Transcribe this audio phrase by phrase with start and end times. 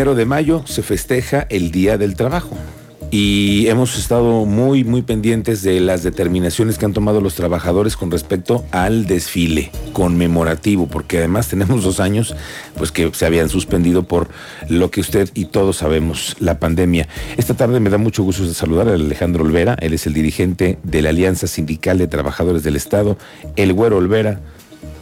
[0.00, 2.56] Primero de mayo se festeja el Día del Trabajo
[3.10, 8.10] y hemos estado muy, muy pendientes de las determinaciones que han tomado los trabajadores con
[8.10, 12.34] respecto al desfile conmemorativo, porque además tenemos dos años
[12.78, 14.28] pues que se habían suspendido por
[14.70, 17.06] lo que usted y todos sabemos, la pandemia.
[17.36, 21.02] Esta tarde me da mucho gusto saludar a Alejandro Olvera, él es el dirigente de
[21.02, 23.18] la Alianza Sindical de Trabajadores del Estado,
[23.54, 24.40] el Güero Olvera.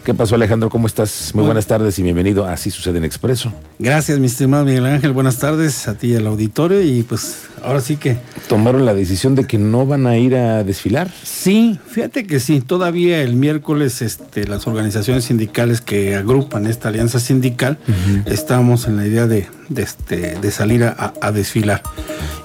[0.09, 0.71] ¿Qué pasó Alejandro?
[0.71, 1.33] ¿Cómo estás?
[1.35, 3.53] Muy buenas tardes y bienvenido a Así Sucede en Expreso.
[3.79, 5.13] Gracias, mi estimado Miguel Ángel.
[5.13, 6.81] Buenas tardes a ti y al auditorio.
[6.81, 8.17] Y pues ahora sí que...
[8.49, 11.13] ¿Tomaron la decisión de que no van a ir a desfilar?
[11.25, 12.63] Sí, fíjate que sí.
[12.63, 17.77] Todavía el miércoles este, las organizaciones sindicales que agrupan esta alianza sindical
[18.25, 19.47] estamos en la idea de,
[19.77, 21.83] este, de salir a, desfilar.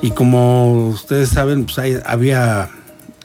[0.01, 2.69] Y como ustedes saben, pues había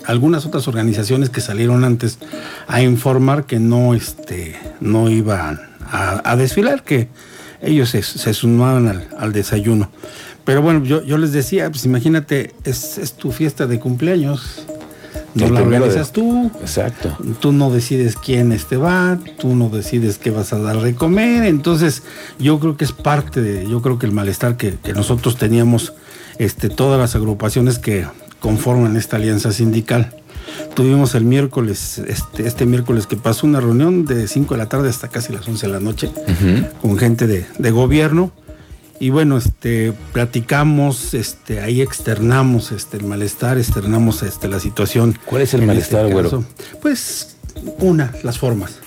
[0.09, 2.19] algunas otras organizaciones que salieron antes
[2.67, 5.61] a informar que no, este, no iban
[5.93, 7.09] a, desfilar, que
[7.61, 9.91] ellos se, sumaban al, desayuno.
[10.45, 14.65] Pero bueno, yo, yo les decía, pues imagínate, es, tu fiesta de cumpleaños.
[15.35, 16.51] No la organizas tú.
[16.63, 17.15] Exacto.
[17.39, 21.45] Tú no decides quién este va, tú no decides qué vas a dar de comer.
[21.45, 22.03] Entonces,
[22.39, 25.93] yo creo que es parte de, yo creo que el malestar que, que nosotros teníamos,
[26.39, 28.07] este, todas las agrupaciones que,
[28.41, 30.15] conforman esta alianza sindical.
[30.75, 34.89] Tuvimos el miércoles, este, este miércoles que pasó una reunión de 5 de la tarde
[34.89, 36.11] hasta casi las 11 de la noche
[36.81, 38.33] con gente de, gobierno.
[39.01, 45.17] Y bueno, este, platicamos, este, ahí externamos este, el malestar, externamos este, la situación.
[45.25, 46.45] ¿Cuál es el malestar, este güero?
[46.83, 47.37] Pues
[47.79, 48.79] una, las formas.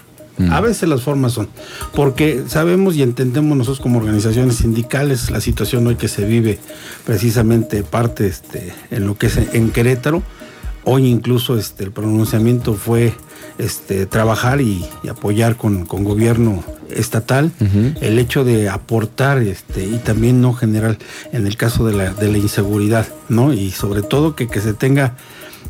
[0.49, 1.49] A veces las formas son,
[1.93, 6.59] porque sabemos y entendemos nosotros como organizaciones sindicales la situación hoy que se vive
[7.05, 10.23] precisamente parte este, en lo que es en Querétaro.
[10.83, 13.13] Hoy incluso este, el pronunciamiento fue
[13.59, 17.51] este, trabajar y, apoyar con, gobierno estatal
[18.01, 20.97] el hecho de aportar este, y también no general
[21.31, 23.53] en el caso de la, de la inseguridad, ¿no?
[23.53, 25.15] Y sobre todo que, que se tenga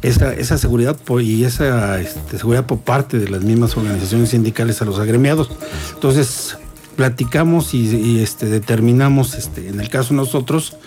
[0.02, 4.86] esa, esa seguridad y esa este, seguridad por parte de las mismas organizaciones sindicales a
[4.86, 5.50] los agremiados.
[5.94, 6.58] Entonces,
[6.96, 10.78] platicamos y, este, determinamos, este, en el caso nosotros,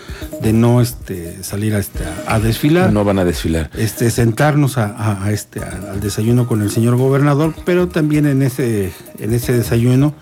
[0.41, 2.93] de no este, salir a, este, a desfilar.
[2.93, 3.69] No van a desfilar.
[3.75, 9.33] Este, sentarnos a, este, al desayuno con el señor gobernador, pero también en ese, en
[9.33, 10.13] ese desayuno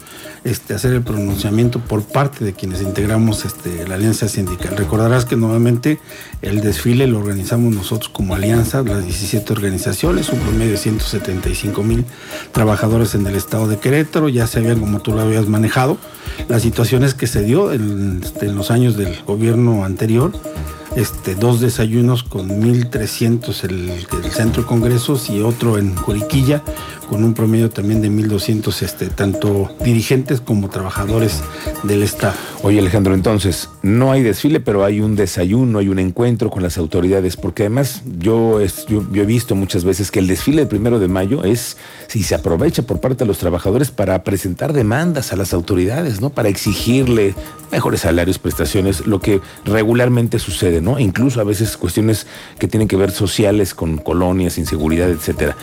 [0.44, 4.76] este, hacer el pronunciamiento por parte de quienes integramos este, la alianza sindical.
[4.76, 6.00] Recordarás que nuevamente
[6.42, 12.06] el desfile lo organizamos nosotros como alianza, las 17 organizaciones, un promedio de 175 mil
[12.52, 15.98] trabajadores en el estado de Querétaro, ya se habían, como tú lo habías manejado,
[16.50, 20.34] las situaciones que se dio en, este, en los años del gobierno anterior
[20.96, 26.64] este, dos desayunos con 1.300 el, el centro de congresos y otro en Juriquilla
[27.14, 31.44] con un promedio también de 1.200 este, tanto dirigentes como trabajadores
[31.84, 32.34] del Estado.
[32.64, 36.78] Oye Alejandro, entonces, no hay desfile, pero hay un desayuno, hay un encuentro con las
[36.78, 41.08] autoridades, porque además yo, yo, he visto muchas veces que el desfile del primero de
[41.08, 41.78] mayo es,
[42.13, 46.29] si se aprovecha por parte de los trabajadores para presentar demandas a las autoridades, ¿no?
[46.29, 47.34] Para exigirle
[47.72, 51.00] mejores salarios, prestaciones, lo que regularmente sucede, ¿no?
[51.00, 52.28] incluso a veces cuestiones
[52.59, 55.57] que tienen que ver sociales con colonias, inseguridad, etcétera.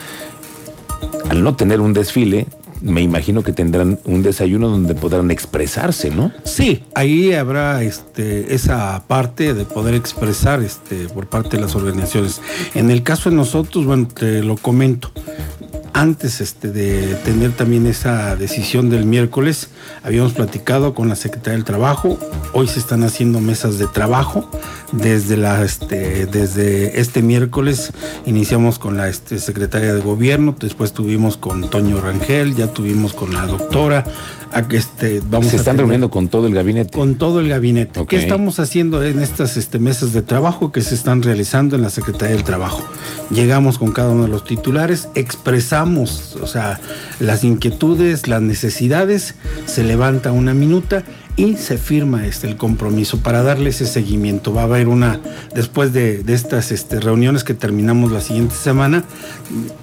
[1.28, 2.49] Al no tener un desfile,
[2.81, 6.32] me imagino que tendrán un desayuno donde podrán expresarse, ¿no?
[6.43, 12.41] Sí, ahí habrá este, esa parte de poder expresar este, por parte de las organizaciones.
[12.75, 15.12] En el caso de nosotros, bueno, te lo comento,
[15.93, 19.69] antes este, de tener también esa decisión del miércoles,
[20.03, 22.19] habíamos platicado con la Secretaría del Trabajo.
[22.53, 24.49] Hoy se están haciendo mesas de trabajo.
[24.93, 27.93] Desde, la, este, desde este miércoles
[28.27, 33.33] iniciamos con la este, Secretaria de Gobierno, después tuvimos con Toño Rangel, ya tuvimos con
[33.33, 34.05] la doctora,
[34.71, 36.91] este, vamos Se están reuniendo con todo el gabinete.
[36.91, 38.05] Con todo el gabinete.
[38.06, 41.91] ¿Qué estamos haciendo en estas este, mesas de trabajo que se están realizando en la
[41.91, 42.83] Secretaría del Trabajo?
[43.31, 46.81] Llegamos con cada uno de los titulares, expresamos, o sea,
[47.19, 49.35] las inquietudes, las necesidades,
[49.67, 51.05] se levanta una minuta
[51.41, 54.53] y se firma este, el compromiso para darle ese seguimiento.
[54.53, 55.21] Va a haber una,
[55.55, 59.05] después de, estas este, reuniones que terminamos la siguiente semana,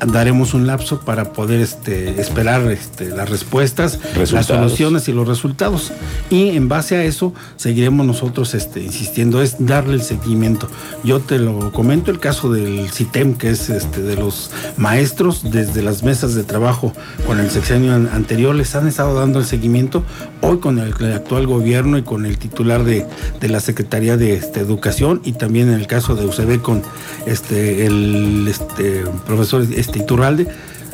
[0.06, 4.00] daremos un lapso para poder este, esperar este, las respuestas,
[4.32, 5.92] las soluciones y los resultados.
[6.30, 10.70] Y en base a eso seguiremos nosotros este, insistiendo, es darle el seguimiento.
[11.04, 15.82] Yo te lo comento, el caso del CITEM, que es este, de los maestros, desde
[15.88, 16.92] las mesas de trabajo
[17.26, 20.04] con el sexenio anterior, les han estado dando el seguimiento.
[20.42, 23.06] Hoy con el actual gobierno y con el titular de,
[23.42, 26.82] la Secretaría de este, Educación y también en el caso de UCB con
[27.26, 30.48] este, el este, profesor este, Iturralde,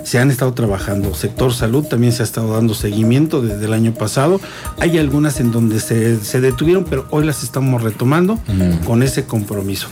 [0.04, 1.16] se han estado trabajando.
[1.16, 4.39] Sector salud también se ha estado dando seguimiento desde el año pasado.
[4.80, 8.38] Hay algunas en donde se, detuvieron, pero hoy las estamos retomando
[8.86, 9.88] con ese compromiso.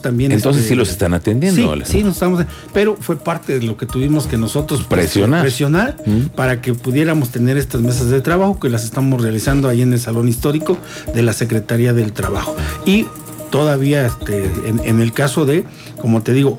[0.00, 0.32] También.
[0.32, 1.76] Entonces este, sí los están atendiendo.
[1.76, 2.44] Sí, sí, nos estamos.
[2.72, 5.96] Pero fue parte de lo que tuvimos que nosotros presionar, presionar
[6.34, 10.00] para que pudiéramos tener estas mesas de trabajo que las estamos realizando ahí en el
[10.00, 10.76] salón histórico
[11.14, 12.56] de la Secretaría del Trabajo.
[12.84, 13.06] Y
[13.50, 15.64] todavía este, en, el caso de,
[16.00, 16.58] como te digo,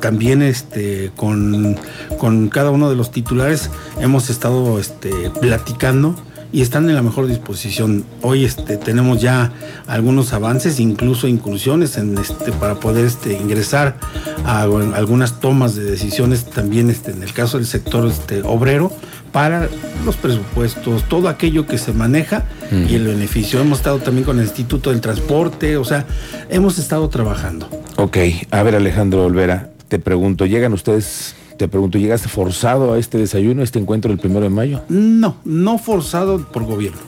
[0.00, 1.76] también este, con,
[2.18, 6.16] con cada uno de los titulares hemos estado este, platicando
[6.52, 8.04] y están en la mejor disposición.
[8.20, 9.52] Hoy este, tenemos ya
[9.86, 13.96] algunos avances, incluso inclusiones en este, para poder este, ingresar
[14.44, 18.92] a, algunas tomas de decisiones también este, en el caso del sector este, obrero
[19.32, 19.68] para
[20.04, 23.60] los presupuestos, todo aquello que se maneja y el beneficio.
[23.60, 26.04] Hemos estado también con el Instituto del Transporte, o sea,
[26.50, 27.66] hemos estado trabajando.
[27.96, 28.18] Ok,
[28.50, 33.60] a ver Alejandro Olvera, te pregunto, ¿llegan ustedes te pregunto, ¿llegaste forzado a este desayuno,
[33.60, 34.82] a este encuentro del primero de mayo?
[34.88, 36.98] No, no forzado por gobierno,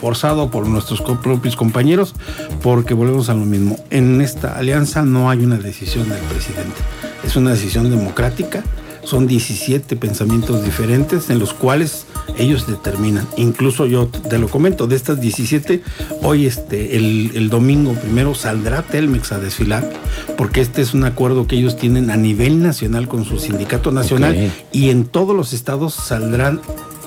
[0.00, 2.14] forzado por nuestros propios compañeros,
[2.62, 3.76] porque volvemos a lo mismo.
[3.90, 6.80] En esta alianza no hay una decisión del presidente,
[7.24, 8.62] es una decisión democrática
[9.04, 12.06] son 17 pensamientos diferentes en los cuales
[12.38, 13.26] ellos determinan.
[13.36, 15.82] Incluso yo te lo comento, de estas 17,
[16.22, 19.88] hoy este, el, domingo primero saldrá Telmex a desfilar,
[20.36, 24.52] porque este es un acuerdo que ellos tienen a nivel nacional con su sindicato nacional
[24.72, 26.60] y en todos los estados saldrán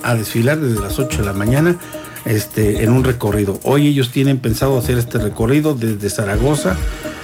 [0.04, 1.78] a desfilar desde las 8 de la mañana
[2.26, 3.60] este, en un recorrido.
[3.64, 6.78] Hoy ellos tienen pensado hacer este recorrido desde Zaragoza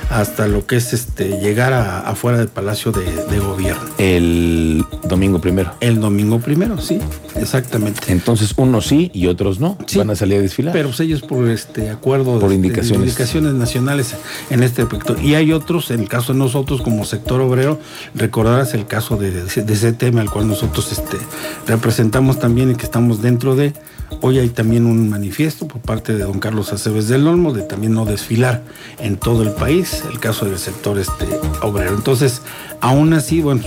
[0.09, 3.83] hasta lo que es este llegar a, afuera del Palacio de, Gobierno.
[3.97, 5.73] El domingo primero.
[5.79, 6.99] El domingo primero, sí,
[7.35, 8.11] exactamente.
[8.11, 10.73] Entonces unos sí y otros no van a salir a desfilar.
[10.73, 13.09] Pero ellos por este acuerdo por indicaciones.
[13.09, 14.15] indicaciones nacionales
[14.49, 15.15] en este aspecto.
[15.21, 17.79] Y hay otros, en el caso de nosotros como sector obrero,
[18.15, 21.17] recordarás el caso de, de, ese tema al cual nosotros este,
[21.67, 23.73] representamos también y que estamos dentro de
[24.21, 27.93] Hoy hay también un manifiesto por parte de don Carlos Aceves del Olmo de también
[27.93, 28.63] no desfilar
[28.99, 31.25] en todo el país, el caso del sector este
[31.61, 31.95] obrero.
[31.95, 32.41] Entonces,
[32.79, 33.63] aún así, bueno,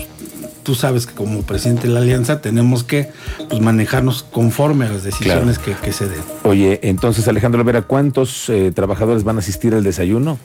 [0.66, 3.08] tú sabes que como presidente de la alianza tenemos que
[3.48, 6.20] pues, manejarnos conforme a las decisiones que, se den.
[6.42, 10.40] Oye, entonces Alejandro Vera, ¿cuántos eh, trabajadores van a asistir al desayuno?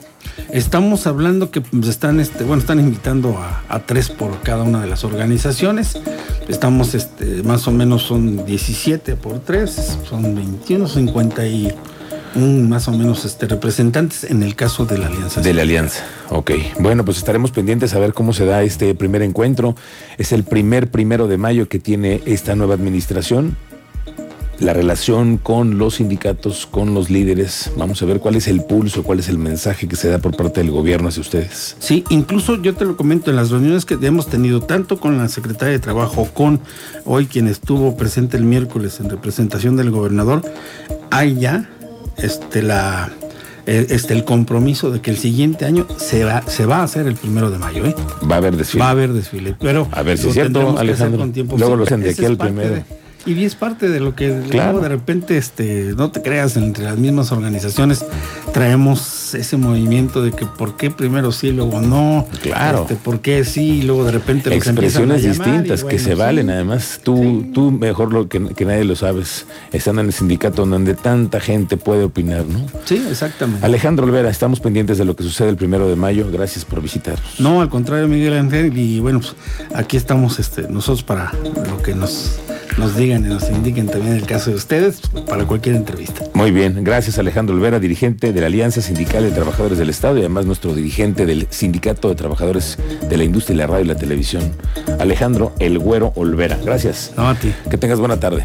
[0.52, 3.36] Estamos hablando que pues, están, este, bueno, están invitando
[3.68, 5.98] a, tres por cada una de las organizaciones.
[6.46, 11.74] Estamos, este, más o menos son 17 por tres, son 21, 50 y
[12.34, 15.40] un más o menos este, representantes en el caso de la alianza.
[15.40, 16.52] De la alianza, ok.
[16.80, 19.74] Bueno, pues estaremos pendientes a ver cómo se da este primer encuentro.
[20.18, 23.56] Es el primer primero de mayo que tiene esta nueva administración.
[24.58, 27.72] La relación con los sindicatos, con los líderes.
[27.76, 30.36] Vamos a ver cuál es el pulso, cuál es el mensaje que se da por
[30.36, 31.74] parte del gobierno hacia ustedes.
[31.80, 35.28] Sí, incluso yo te lo comento en las reuniones que hemos tenido tanto con la
[35.28, 36.60] secretaria de Trabajo, con
[37.04, 40.42] hoy quien estuvo presente el miércoles en representación del gobernador,
[41.10, 41.68] hay ya
[42.22, 43.10] este, la,
[43.66, 47.06] eh, este, el compromiso de que el siguiente año se va, se va a hacer
[47.06, 47.86] el primero de mayo.
[47.86, 47.94] ¿eh?
[48.28, 48.82] Va a haber desfile.
[48.82, 49.54] Va a haber desfile.
[49.60, 51.30] Pero a ver si es cierto, Alejandro.
[51.56, 52.82] Luego lo hacen de aquí al primero.
[53.24, 54.80] Y es parte de lo que claro.
[54.80, 58.04] de repente, este, no te creas, entre las mismas organizaciones
[58.52, 62.26] traemos ese movimiento de que por qué primero sí, luego no.
[62.42, 62.82] Claro.
[62.82, 67.00] Este, por qué sí, y luego de repente Expresiones distintas que se valen, además.
[67.02, 71.76] Tú, tú mejor lo que, nadie lo sabes, están en el sindicato donde tanta gente
[71.76, 72.66] puede opinar, ¿no?
[72.84, 73.64] Sí, exactamente.
[73.64, 76.30] Alejandro Olvera, estamos pendientes de lo que sucede el primero de mayo.
[76.30, 77.40] Gracias por visitarnos.
[77.40, 79.34] No, al contrario, Miguel Ángel, y bueno, pues
[79.74, 81.32] aquí estamos este, nosotros para
[81.68, 82.38] lo que nos
[82.78, 86.24] nos digan y nos indiquen también el caso de ustedes para cualquier entrevista.
[86.34, 90.20] Muy bien, gracias Alejandro Olvera, dirigente de la Alianza Sindical de Trabajadores del Estado y
[90.20, 93.96] además nuestro dirigente del Sindicato de Trabajadores de la Industria y la Radio y la
[93.96, 94.52] Televisión,
[94.98, 96.58] Alejandro El Güero Olvera.
[96.64, 97.12] Gracias.
[97.16, 97.52] No, a ti.
[97.70, 98.44] Que tengas buena tarde.